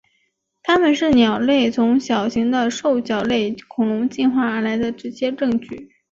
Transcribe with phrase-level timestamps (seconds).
[0.63, 5.91] 它们是鸟类从小型的兽脚类恐龙进化而来的直接证据。